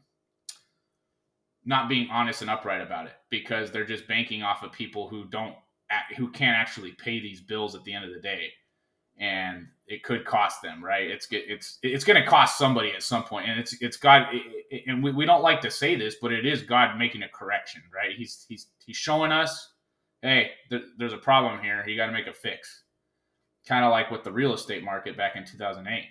not 1.70 1.88
being 1.88 2.10
honest 2.10 2.42
and 2.42 2.50
upright 2.50 2.80
about 2.80 3.06
it 3.06 3.12
because 3.30 3.70
they're 3.70 3.86
just 3.86 4.08
banking 4.08 4.42
off 4.42 4.64
of 4.64 4.72
people 4.72 5.08
who 5.08 5.24
don't 5.26 5.54
who 6.16 6.28
can't 6.28 6.56
actually 6.56 6.90
pay 6.92 7.20
these 7.20 7.40
bills 7.40 7.76
at 7.76 7.84
the 7.84 7.94
end 7.94 8.04
of 8.04 8.12
the 8.12 8.20
day. 8.20 8.48
And 9.18 9.68
it 9.86 10.02
could 10.02 10.24
cost 10.24 10.62
them 10.62 10.84
right? 10.84 11.08
It's 11.08 11.28
it's 11.30 11.78
it's 11.82 12.04
going 12.04 12.20
to 12.20 12.28
cost 12.28 12.58
somebody 12.58 12.90
at 12.90 13.04
some 13.04 13.22
point 13.22 13.48
and 13.48 13.58
it's 13.58 13.80
it's 13.80 13.96
god 13.96 14.26
and 14.86 15.02
we, 15.02 15.12
we 15.12 15.24
don't 15.24 15.42
like 15.42 15.60
to 15.60 15.70
say 15.70 15.94
this 15.94 16.16
but 16.20 16.32
it 16.32 16.44
is 16.44 16.62
god 16.62 16.98
making 16.98 17.22
a 17.22 17.28
correction 17.28 17.82
right? 17.94 18.16
He's 18.16 18.44
he's 18.48 18.66
he's 18.84 18.96
showing 18.96 19.30
us 19.30 19.74
hey 20.22 20.50
there, 20.70 20.80
there's 20.98 21.12
a 21.12 21.18
problem 21.18 21.62
here. 21.62 21.84
You 21.86 21.96
got 21.96 22.06
to 22.06 22.12
make 22.12 22.26
a 22.26 22.34
fix. 22.34 22.82
Kind 23.68 23.84
of 23.84 23.92
like 23.92 24.10
with 24.10 24.24
the 24.24 24.32
real 24.32 24.54
estate 24.54 24.82
market 24.82 25.16
back 25.16 25.36
in 25.36 25.44
2008 25.44 26.04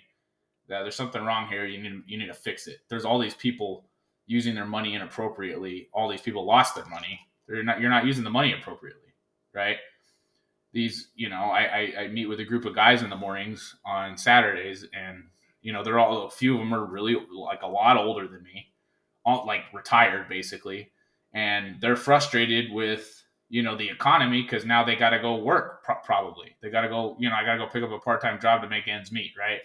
that 0.68 0.82
there's 0.82 0.96
something 0.96 1.22
wrong 1.22 1.48
here. 1.48 1.66
You 1.66 1.82
need 1.82 2.02
you 2.06 2.16
need 2.16 2.28
to 2.28 2.34
fix 2.34 2.66
it. 2.66 2.78
There's 2.88 3.04
all 3.04 3.18
these 3.18 3.34
people 3.34 3.89
using 4.30 4.54
their 4.54 4.66
money 4.66 4.94
inappropriately 4.94 5.88
all 5.92 6.08
these 6.08 6.20
people 6.20 6.46
lost 6.46 6.74
their 6.74 6.86
money. 6.86 7.18
They're 7.48 7.64
not 7.64 7.80
you're 7.80 7.90
not 7.90 8.06
using 8.06 8.24
the 8.24 8.30
money 8.30 8.52
appropriately 8.52 9.10
right? 9.52 9.76
These, 10.72 11.08
you 11.16 11.28
know, 11.28 11.36
I, 11.36 11.62
I, 11.62 11.92
I 12.02 12.08
meet 12.08 12.26
with 12.26 12.40
a 12.40 12.44
group 12.44 12.64
of 12.64 12.74
guys 12.74 13.02
in 13.02 13.10
the 13.10 13.16
mornings 13.16 13.76
on 13.84 14.16
Saturdays, 14.16 14.86
and 14.92 15.24
you 15.62 15.72
know, 15.72 15.82
they're 15.82 15.98
all 15.98 16.26
a 16.26 16.30
few 16.30 16.54
of 16.54 16.60
them 16.60 16.72
are 16.72 16.86
really 16.86 17.16
like 17.34 17.62
a 17.62 17.66
lot 17.66 17.96
older 17.96 18.28
than 18.28 18.42
me, 18.42 18.72
all 19.24 19.46
like 19.46 19.62
retired 19.72 20.28
basically, 20.28 20.90
and 21.34 21.80
they're 21.80 21.96
frustrated 21.96 22.72
with 22.72 23.16
you 23.48 23.62
know 23.62 23.76
the 23.76 23.88
economy 23.88 24.42
because 24.42 24.64
now 24.64 24.84
they 24.84 24.94
got 24.94 25.10
to 25.10 25.18
go 25.18 25.36
work 25.36 25.82
pro- 25.82 25.96
probably. 26.04 26.56
They 26.62 26.70
got 26.70 26.82
to 26.82 26.88
go 26.88 27.16
you 27.18 27.28
know 27.28 27.34
i 27.34 27.44
got 27.44 27.54
to 27.54 27.58
go 27.58 27.66
pick 27.66 27.82
up 27.82 27.90
a 27.90 27.98
part-time 27.98 28.40
job 28.40 28.62
to 28.62 28.68
make 28.68 28.86
ends 28.86 29.10
meet 29.10 29.32
right? 29.38 29.60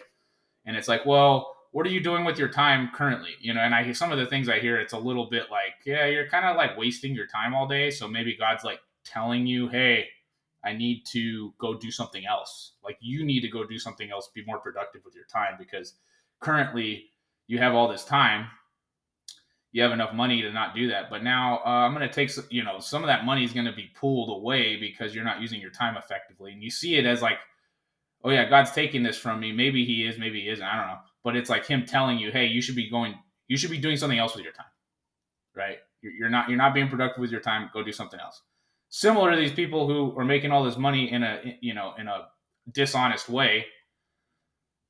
And 0.65 0.75
it's 0.75 0.87
like 0.87 1.05
well 1.05 1.54
what 1.75 1.85
are 1.85 1.89
you 1.89 1.99
doing 1.99 2.23
with 2.23 2.39
your 2.39 2.47
time 2.47 2.89
currently 2.95 3.31
you 3.41 3.53
know 3.53 3.59
and 3.59 3.75
i 3.75 3.91
some 3.91 4.11
of 4.11 4.17
the 4.17 4.25
things 4.25 4.47
i 4.47 4.59
hear 4.59 4.77
it's 4.77 4.93
a 4.93 4.97
little 4.97 5.29
bit 5.29 5.43
like 5.51 5.73
yeah 5.85 6.05
you're 6.05 6.27
kind 6.27 6.45
of 6.45 6.55
like 6.55 6.77
wasting 6.77 7.13
your 7.13 7.27
time 7.27 7.53
all 7.53 7.67
day 7.67 7.91
so 7.91 8.07
maybe 8.07 8.35
god's 8.37 8.63
like 8.63 8.79
telling 9.03 9.45
you 9.45 9.67
hey 9.67 10.05
I 10.65 10.73
need 10.73 11.05
to 11.11 11.53
go 11.59 11.75
do 11.75 11.91
something 11.91 12.25
else. 12.25 12.73
Like 12.83 12.97
you 12.99 13.23
need 13.23 13.41
to 13.41 13.47
go 13.47 13.63
do 13.65 13.77
something 13.77 14.09
else, 14.09 14.29
be 14.33 14.43
more 14.45 14.57
productive 14.57 15.01
with 15.05 15.13
your 15.13 15.25
time 15.25 15.53
because 15.59 15.93
currently 16.39 17.05
you 17.47 17.59
have 17.59 17.75
all 17.75 17.87
this 17.87 18.03
time. 18.03 18.47
You 19.71 19.83
have 19.83 19.91
enough 19.91 20.13
money 20.13 20.41
to 20.41 20.51
not 20.51 20.73
do 20.73 20.87
that. 20.87 21.09
But 21.09 21.23
now 21.23 21.59
uh, 21.65 21.69
I'm 21.69 21.93
going 21.93 22.07
to 22.07 22.13
take, 22.13 22.31
you 22.49 22.63
know, 22.63 22.79
some 22.79 23.03
of 23.03 23.07
that 23.07 23.25
money 23.25 23.43
is 23.43 23.53
going 23.53 23.65
to 23.65 23.73
be 23.73 23.91
pulled 23.93 24.29
away 24.29 24.77
because 24.77 25.13
you're 25.13 25.23
not 25.23 25.41
using 25.41 25.61
your 25.61 25.69
time 25.69 25.97
effectively. 25.97 26.53
And 26.53 26.63
you 26.63 26.71
see 26.71 26.95
it 26.95 27.05
as 27.05 27.21
like, 27.21 27.37
oh 28.23 28.31
yeah, 28.31 28.49
God's 28.49 28.71
taking 28.71 29.03
this 29.03 29.17
from 29.17 29.39
me. 29.39 29.51
Maybe 29.51 29.85
he 29.85 30.07
is, 30.07 30.17
maybe 30.17 30.41
he 30.41 30.49
isn't. 30.49 30.65
I 30.65 30.77
don't 30.77 30.87
know. 30.87 30.99
But 31.25 31.35
it's 31.35 31.49
like 31.49 31.65
him 31.65 31.85
telling 31.85 32.17
you, 32.17 32.31
hey, 32.31 32.45
you 32.45 32.61
should 32.61 32.77
be 32.77 32.89
going, 32.89 33.15
you 33.49 33.57
should 33.57 33.71
be 33.71 33.77
doing 33.77 33.97
something 33.97 34.19
else 34.19 34.33
with 34.33 34.45
your 34.45 34.53
time. 34.53 34.65
Right. 35.53 35.79
You're, 36.01 36.29
not, 36.29 36.47
you're 36.47 36.57
not 36.57 36.73
being 36.73 36.87
productive 36.87 37.19
with 37.19 37.31
your 37.31 37.41
time. 37.41 37.69
Go 37.73 37.83
do 37.83 37.91
something 37.91 38.19
else 38.19 38.41
similar 38.89 39.31
to 39.31 39.37
these 39.37 39.51
people 39.51 39.87
who 39.87 40.17
are 40.17 40.25
making 40.25 40.51
all 40.51 40.63
this 40.63 40.77
money 40.77 41.11
in 41.11 41.23
a 41.23 41.57
you 41.61 41.73
know 41.73 41.93
in 41.97 42.07
a 42.07 42.27
dishonest 42.71 43.29
way 43.29 43.65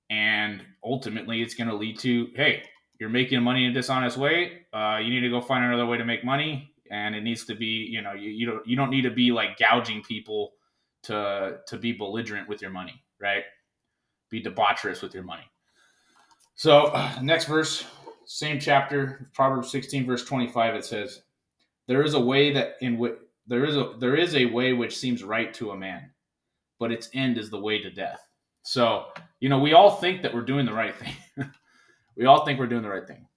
and 0.10 0.62
ultimately 0.84 1.42
it's 1.42 1.56
going 1.56 1.68
to 1.68 1.76
lead 1.76 1.98
to 1.98 2.28
hey 2.36 2.64
you're 3.00 3.10
making 3.10 3.42
money 3.42 3.66
in 3.66 3.72
a 3.72 3.74
dishonest 3.74 4.16
way 4.16 4.66
uh, 4.74 5.00
you 5.02 5.10
need 5.10 5.22
to 5.22 5.30
go 5.30 5.42
find 5.42 5.66
another 5.66 5.86
way 5.86 5.98
to 5.98 6.06
make 6.06 6.24
money 6.24 6.72
and 6.92 7.16
it 7.16 7.22
needs 7.22 7.46
to 7.46 7.56
be 7.56 7.66
you 7.66 8.02
know 8.02 8.14
you, 8.14 8.30
you 8.30 8.46
don't 8.46 8.68
you 8.68 8.76
don't 8.76 8.92
need 8.92 9.02
to 9.02 9.10
be 9.10 9.32
like 9.32 9.58
gouging 9.58 10.04
people 10.04 10.54
to 11.02 11.58
to 11.68 11.78
be 11.78 11.92
belligerent 11.92 12.48
with 12.48 12.62
your 12.62 12.72
money 12.72 13.04
right 13.20 13.44
be 14.30 14.42
debaucherous 14.42 15.02
with 15.02 15.14
your 15.14 15.24
money 15.24 15.44
so 16.56 16.92
next 17.22 17.46
verse 17.46 17.86
same 18.26 18.60
chapter 18.60 19.30
proverbs 19.34 19.70
16 19.72 20.06
verse 20.06 20.26
25 20.26 20.76
it 20.76 20.86
says 20.86 21.22
there 21.88 22.04
is 22.04 22.16
a 22.16 22.20
way 22.20 22.52
that 22.54 22.76
in 22.82 22.98
which 22.98 23.14
there 23.48 23.66
is 23.66 23.76
a 23.76 23.94
there 24.00 24.16
is 24.16 24.36
a 24.36 24.46
way 24.46 24.74
which 24.74 24.98
seems 24.98 25.24
right 25.24 25.54
to 25.56 25.72
a 25.72 25.78
man, 25.78 26.10
but 26.80 26.92
its 26.92 27.10
end 27.14 27.38
is 27.38 27.50
the 27.50 27.60
way 27.60 27.82
to 27.82 27.92
death. 27.92 28.22
So, 28.64 29.06
you 29.40 29.50
know, 29.50 29.60
we 29.60 29.74
all 29.74 29.92
think 29.92 30.24
that 30.24 30.34
we're 30.34 30.42
doing 30.42 30.66
the 30.66 30.74
right 30.74 30.96
thing. 30.96 31.14
we 32.18 32.26
all 32.26 32.44
think 32.44 32.60
we're 32.60 32.66
doing 32.68 32.82
the 32.82 32.90
right 32.90 33.08
thing. 33.08 33.28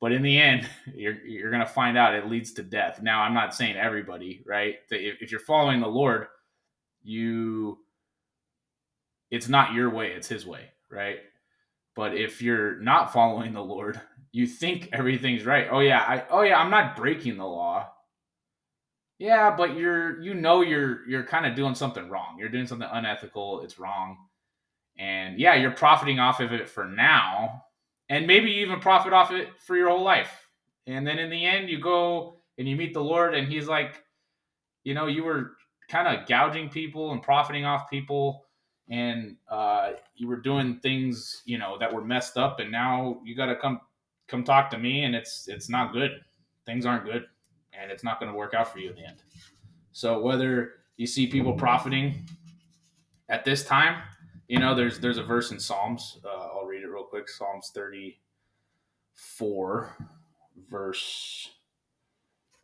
But 0.00 0.12
in 0.12 0.22
the 0.22 0.38
end, 0.38 0.68
you're 0.94 1.20
you're 1.24 1.50
going 1.50 1.66
to 1.66 1.72
find 1.72 1.98
out 1.98 2.14
it 2.14 2.28
leads 2.28 2.52
to 2.54 2.62
death. 2.62 3.02
Now, 3.02 3.22
I'm 3.22 3.34
not 3.34 3.54
saying 3.54 3.76
everybody, 3.76 4.42
right? 4.46 4.76
If, 4.90 5.22
if 5.22 5.30
you're 5.30 5.40
following 5.40 5.80
the 5.80 5.88
Lord, 5.88 6.28
you 7.02 7.78
it's 9.30 9.48
not 9.48 9.74
your 9.74 9.90
way, 9.90 10.12
it's 10.12 10.28
his 10.28 10.46
way, 10.46 10.70
right? 10.90 11.18
But 11.96 12.14
if 12.14 12.40
you're 12.40 12.80
not 12.80 13.12
following 13.12 13.52
the 13.52 13.62
Lord, 13.62 14.00
you 14.32 14.46
think 14.46 14.88
everything's 14.92 15.44
right. 15.44 15.68
Oh 15.70 15.80
yeah, 15.80 16.00
I 16.00 16.24
oh 16.30 16.42
yeah, 16.42 16.58
I'm 16.58 16.70
not 16.70 16.96
breaking 16.96 17.36
the 17.36 17.46
law. 17.46 17.88
Yeah, 19.18 19.54
but 19.54 19.76
you're 19.76 20.20
you 20.22 20.34
know 20.34 20.62
you're 20.62 21.06
you're 21.08 21.24
kind 21.24 21.46
of 21.46 21.54
doing 21.54 21.74
something 21.74 22.08
wrong. 22.08 22.36
You're 22.38 22.48
doing 22.48 22.66
something 22.66 22.88
unethical. 22.90 23.62
It's 23.62 23.78
wrong. 23.78 24.16
And 24.98 25.38
yeah, 25.38 25.54
you're 25.54 25.70
profiting 25.70 26.18
off 26.18 26.40
of 26.40 26.52
it 26.52 26.68
for 26.68 26.84
now, 26.84 27.64
and 28.08 28.26
maybe 28.26 28.50
you 28.50 28.64
even 28.64 28.80
profit 28.80 29.12
off 29.12 29.30
it 29.30 29.48
for 29.58 29.76
your 29.76 29.88
whole 29.88 30.02
life. 30.02 30.46
And 30.86 31.06
then 31.06 31.18
in 31.18 31.30
the 31.30 31.44
end, 31.44 31.68
you 31.68 31.80
go 31.80 32.40
and 32.58 32.68
you 32.68 32.76
meet 32.76 32.94
the 32.94 33.02
Lord, 33.02 33.34
and 33.34 33.48
He's 33.48 33.68
like, 33.68 34.02
you 34.84 34.94
know, 34.94 35.06
you 35.06 35.24
were 35.24 35.52
kind 35.88 36.08
of 36.08 36.26
gouging 36.28 36.68
people 36.68 37.12
and 37.12 37.22
profiting 37.22 37.64
off 37.64 37.90
people, 37.90 38.46
and 38.90 39.36
uh, 39.48 39.92
you 40.16 40.28
were 40.28 40.36
doing 40.36 40.78
things, 40.80 41.42
you 41.46 41.58
know, 41.58 41.78
that 41.78 41.92
were 41.92 42.04
messed 42.04 42.36
up, 42.36 42.60
and 42.60 42.70
now 42.70 43.20
you 43.24 43.34
got 43.34 43.46
to 43.46 43.56
come 43.56 43.80
come 44.28 44.44
talk 44.44 44.70
to 44.70 44.78
me, 44.78 45.04
and 45.04 45.14
it's 45.14 45.48
it's 45.48 45.68
not 45.68 45.92
good. 45.92 46.20
Things 46.66 46.84
aren't 46.84 47.04
good 47.04 47.24
and 47.80 47.90
it's 47.90 48.04
not 48.04 48.20
going 48.20 48.30
to 48.30 48.36
work 48.36 48.52
out 48.54 48.70
for 48.72 48.78
you 48.78 48.90
in 48.90 48.96
the 48.96 49.04
end. 49.04 49.22
So 49.92 50.20
whether 50.20 50.74
you 50.96 51.06
see 51.06 51.26
people 51.26 51.52
profiting 51.52 52.26
at 53.28 53.44
this 53.44 53.64
time, 53.64 54.02
you 54.48 54.58
know, 54.58 54.74
there's 54.74 54.98
there's 54.98 55.18
a 55.18 55.22
verse 55.22 55.52
in 55.52 55.60
Psalms. 55.60 56.18
Uh, 56.24 56.28
I'll 56.28 56.66
read 56.66 56.82
it 56.82 56.88
real 56.88 57.04
quick. 57.04 57.28
Psalms 57.28 57.70
34, 57.74 59.96
verse. 60.68 61.50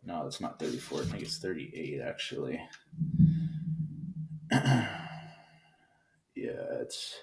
No, 0.04 0.26
it's 0.26 0.40
not 0.40 0.58
34. 0.58 1.00
I 1.00 1.04
think 1.04 1.22
it's 1.22 1.38
38 1.38 2.00
actually. 2.00 2.60
it's. 6.86 7.20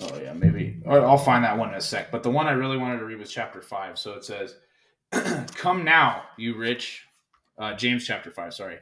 Oh 0.00 0.16
yeah, 0.20 0.32
maybe 0.32 0.80
I'll 0.86 1.18
find 1.18 1.42
that 1.44 1.58
one 1.58 1.70
in 1.70 1.74
a 1.74 1.80
sec. 1.80 2.12
But 2.12 2.22
the 2.22 2.30
one 2.30 2.46
I 2.46 2.52
really 2.52 2.76
wanted 2.76 3.00
to 3.00 3.04
read 3.04 3.18
was 3.18 3.32
chapter 3.32 3.60
five. 3.60 3.98
So 3.98 4.12
it 4.12 4.24
says, 4.24 4.54
Come 5.56 5.84
now, 5.84 6.22
you 6.36 6.56
rich. 6.56 7.04
Uh, 7.56 7.74
James 7.74 8.06
chapter 8.06 8.30
5, 8.30 8.54
sorry. 8.54 8.78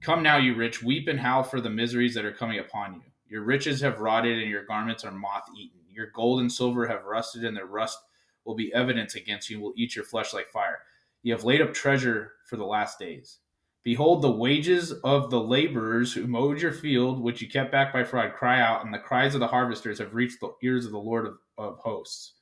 Come 0.00 0.22
now, 0.22 0.36
you 0.36 0.54
rich, 0.54 0.82
weep 0.82 1.08
and 1.08 1.18
howl 1.18 1.42
for 1.42 1.60
the 1.60 1.70
miseries 1.70 2.14
that 2.14 2.24
are 2.24 2.32
coming 2.32 2.60
upon 2.60 2.94
you. 2.94 3.00
Your 3.26 3.42
riches 3.42 3.80
have 3.80 3.98
rotted 3.98 4.38
and 4.38 4.48
your 4.48 4.64
garments 4.64 5.04
are 5.04 5.10
moth 5.10 5.48
eaten. 5.56 5.80
Your 5.90 6.08
gold 6.14 6.40
and 6.40 6.52
silver 6.52 6.86
have 6.86 7.04
rusted, 7.04 7.44
and 7.44 7.56
their 7.56 7.66
rust 7.66 7.98
will 8.44 8.54
be 8.54 8.72
evidence 8.74 9.14
against 9.14 9.48
you 9.48 9.56
and 9.56 9.64
will 9.64 9.72
eat 9.76 9.96
your 9.96 10.04
flesh 10.04 10.32
like 10.32 10.50
fire. 10.50 10.80
You 11.22 11.32
have 11.32 11.44
laid 11.44 11.62
up 11.62 11.72
treasure 11.72 12.32
for 12.46 12.56
the 12.56 12.64
last 12.64 12.98
days. 12.98 13.38
Behold, 13.84 14.22
the 14.22 14.30
wages 14.30 14.92
of 15.04 15.30
the 15.30 15.40
laborers 15.40 16.12
who 16.12 16.26
mowed 16.26 16.60
your 16.60 16.72
field, 16.72 17.20
which 17.20 17.42
you 17.42 17.48
kept 17.48 17.70
back 17.70 17.92
by 17.92 18.02
fraud, 18.02 18.32
cry 18.32 18.60
out, 18.60 18.82
and 18.84 18.92
the 18.92 18.98
cries 18.98 19.34
of 19.34 19.40
the 19.40 19.46
harvesters 19.46 19.98
have 19.98 20.14
reached 20.14 20.40
the 20.40 20.54
ears 20.62 20.86
of 20.86 20.92
the 20.92 20.98
Lord 20.98 21.26
of, 21.26 21.38
of 21.58 21.78
hosts. 21.78 22.32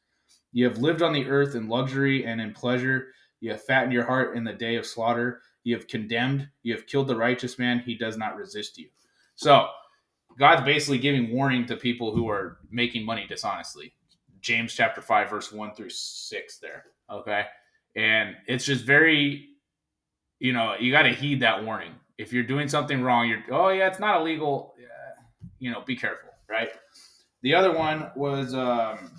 You 0.52 0.64
have 0.66 0.78
lived 0.78 1.02
on 1.02 1.12
the 1.12 1.28
earth 1.28 1.56
in 1.56 1.68
luxury 1.68 2.24
and 2.24 2.40
in 2.40 2.54
pleasure. 2.54 3.08
You 3.40 3.50
have 3.50 3.64
fattened 3.64 3.92
your 3.92 4.04
heart 4.04 4.36
in 4.36 4.44
the 4.44 4.52
day 4.52 4.76
of 4.76 4.86
slaughter. 4.86 5.40
You 5.64 5.74
have 5.74 5.88
condemned. 5.88 6.48
You 6.62 6.74
have 6.74 6.86
killed 6.86 7.08
the 7.08 7.16
righteous 7.16 7.58
man. 7.58 7.80
He 7.80 7.96
does 7.96 8.16
not 8.16 8.36
resist 8.36 8.78
you. 8.78 8.88
So, 9.34 9.66
God's 10.38 10.64
basically 10.64 10.98
giving 10.98 11.34
warning 11.34 11.66
to 11.66 11.76
people 11.76 12.14
who 12.14 12.28
are 12.28 12.58
making 12.70 13.04
money 13.04 13.26
dishonestly. 13.26 13.94
James 14.40 14.74
chapter 14.74 15.00
5, 15.00 15.28
verse 15.28 15.52
1 15.52 15.74
through 15.74 15.90
6 15.90 16.58
there. 16.58 16.84
Okay. 17.10 17.46
And 17.96 18.36
it's 18.46 18.64
just 18.64 18.84
very, 18.84 19.48
you 20.42 20.52
know, 20.52 20.74
you 20.78 20.90
got 20.90 21.02
to 21.02 21.10
heed 21.10 21.38
that 21.40 21.64
warning. 21.64 21.92
If 22.18 22.32
you're 22.32 22.42
doing 22.42 22.68
something 22.68 23.00
wrong, 23.00 23.28
you're, 23.28 23.42
oh, 23.52 23.68
yeah, 23.68 23.86
it's 23.86 24.00
not 24.00 24.20
illegal. 24.20 24.74
Yeah, 24.76 24.86
you 25.60 25.70
know, 25.70 25.82
be 25.82 25.94
careful, 25.94 26.30
right? 26.50 26.68
The 27.42 27.54
other 27.54 27.72
one 27.72 28.10
was, 28.16 28.52
um, 28.52 29.12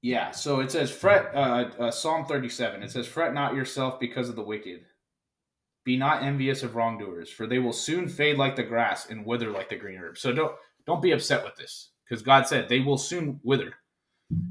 Yeah, 0.00 0.30
so 0.30 0.60
it 0.60 0.70
says 0.70 0.92
fret 0.92 1.34
uh, 1.34 1.70
uh, 1.78 1.90
Psalm 1.90 2.24
37. 2.24 2.84
It 2.84 2.90
says 2.92 3.06
fret 3.08 3.34
not 3.34 3.56
yourself 3.56 3.98
because 3.98 4.28
of 4.28 4.36
the 4.36 4.42
wicked. 4.42 4.82
Be 5.84 5.96
not 5.96 6.22
envious 6.22 6.62
of 6.62 6.76
wrongdoers, 6.76 7.28
for 7.28 7.48
they 7.48 7.58
will 7.58 7.72
soon 7.72 8.08
fade 8.08 8.38
like 8.38 8.54
the 8.54 8.62
grass 8.62 9.10
and 9.10 9.26
wither 9.26 9.50
like 9.50 9.68
the 9.68 9.76
green 9.76 9.98
herb. 9.98 10.16
So 10.16 10.32
don't 10.32 10.52
don't 10.86 11.02
be 11.02 11.10
upset 11.10 11.44
with 11.44 11.56
this 11.56 11.90
because 12.08 12.22
God 12.22 12.46
said 12.46 12.68
they 12.68 12.78
will 12.78 12.96
soon 12.96 13.40
wither. 13.42 13.74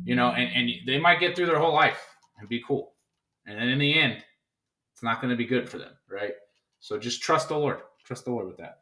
You 0.04 0.16
know, 0.16 0.32
and, 0.32 0.52
and 0.54 0.70
they 0.86 1.00
might 1.00 1.22
get 1.22 1.34
through 1.34 1.46
their 1.46 1.60
whole 1.60 1.74
life 1.74 2.17
and 2.38 2.50
be 2.50 2.64
cool 2.68 2.94
and 3.48 3.58
then 3.58 3.70
in 3.70 3.80
the 3.80 3.98
end, 3.98 4.24
it's 4.94 5.02
not 5.02 5.22
going 5.22 5.32
to 5.32 5.38
be 5.38 5.46
good 5.46 5.70
for 5.70 5.78
them, 5.78 5.94
right? 6.10 6.34
So 6.80 7.00
just 7.00 7.22
trust 7.22 7.48
the 7.48 7.58
Lord. 7.58 7.80
Trust 8.04 8.26
the 8.26 8.32
Lord 8.32 8.48
with 8.48 8.58
that. 8.58 8.80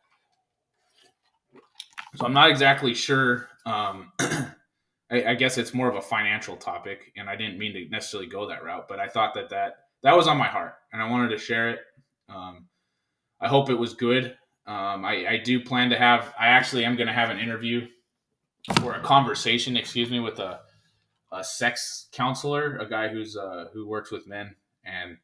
So 2.16 2.26
I'm 2.26 2.34
not 2.34 2.50
exactly 2.50 2.94
sure. 2.94 3.48
Um, 3.66 4.12
I, 4.20 4.52
I, 5.28 5.36
guess 5.36 5.58
it's 5.58 5.74
more 5.74 5.90
of 5.90 5.96
a 5.96 6.02
financial 6.02 6.56
topic, 6.56 7.12
and 7.18 7.30
I 7.30 7.36
didn't 7.36 7.60
mean 7.60 7.74
to 7.74 7.90
necessarily 7.90 8.28
go 8.28 8.48
that 8.48 8.64
route, 8.64 8.88
but 8.88 9.00
I 9.00 9.08
thought 9.08 9.34
that 9.36 9.50
that 9.50 9.76
that 10.02 10.16
was 10.16 10.28
on 10.28 10.38
my 10.38 10.48
heart, 10.48 10.76
and 10.94 11.02
I 11.02 11.10
wanted 11.10 11.30
to 11.30 11.38
share 11.38 11.70
it. 11.70 11.80
Um, 12.30 12.68
I 13.42 13.48
hope 13.48 13.70
it 13.70 13.76
was 13.76 13.94
good. 13.94 14.38
Um, 14.66 15.04
I, 15.04 15.28
I 15.28 15.42
do 15.44 15.60
plan 15.60 15.90
to 15.90 15.98
have. 15.98 16.34
I 16.40 16.48
actually 16.48 16.86
am 16.86 16.96
going 16.96 17.08
to 17.08 17.14
have 17.14 17.30
an 17.30 17.40
interview 17.40 17.88
or 18.84 18.96
a 18.96 19.02
conversation, 19.02 19.78
excuse 19.78 20.10
me, 20.10 20.20
with 20.20 20.40
a, 20.40 20.62
a 21.36 21.44
sex 21.44 22.08
counselor, 22.12 22.78
a 22.78 22.90
guy 22.90 23.10
who's 23.10 23.36
uh, 23.36 23.66
who 23.74 23.88
works 23.88 24.12
with 24.12 24.28
men, 24.28 24.56
and 24.84 25.18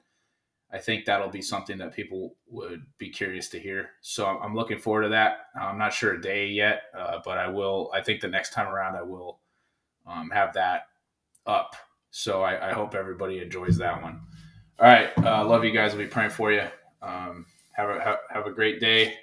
I 0.73 0.79
think 0.79 1.05
that'll 1.05 1.29
be 1.29 1.41
something 1.41 1.77
that 1.79 1.93
people 1.93 2.35
would 2.49 2.85
be 2.97 3.09
curious 3.09 3.49
to 3.49 3.59
hear. 3.59 3.91
So 4.01 4.25
I'm 4.25 4.55
looking 4.55 4.79
forward 4.79 5.03
to 5.03 5.09
that. 5.09 5.47
I'm 5.59 5.77
not 5.77 5.93
sure 5.93 6.13
a 6.13 6.21
day 6.21 6.47
yet, 6.47 6.83
uh, 6.97 7.19
but 7.23 7.37
I 7.37 7.47
will. 7.47 7.91
I 7.93 8.01
think 8.01 8.21
the 8.21 8.27
next 8.27 8.53
time 8.53 8.67
around, 8.67 8.95
I 8.95 9.01
will 9.01 9.39
um, 10.07 10.29
have 10.31 10.53
that 10.53 10.87
up. 11.45 11.75
So 12.11 12.41
I, 12.41 12.69
I, 12.69 12.73
hope 12.73 12.93
everybody 12.93 13.39
enjoys 13.39 13.77
that 13.77 14.01
one. 14.01 14.21
All 14.79 14.87
right, 14.87 15.09
uh, 15.19 15.45
love 15.45 15.63
you 15.63 15.71
guys. 15.71 15.91
I'll 15.91 15.97
be 15.97 16.07
praying 16.07 16.31
for 16.31 16.51
you. 16.51 16.63
Um, 17.01 17.45
have 17.71 17.89
a 17.89 18.01
have, 18.01 18.17
have, 18.29 18.47
a 18.47 18.51
great 18.51 18.79
day. 18.79 19.15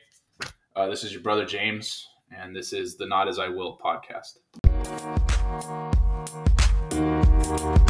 Uh, 0.75 0.87
this 0.89 1.05
is 1.05 1.13
your 1.13 1.21
brother 1.21 1.45
James, 1.45 2.07
and 2.35 2.57
this 2.57 2.73
is 2.73 2.97
the 2.97 3.07
Not 3.07 3.29
As 3.29 3.39
I 3.39 3.49
Will 3.49 3.79
podcast. 3.85 4.39
Thank 7.49 7.89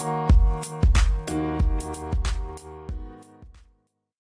you. 0.00 0.25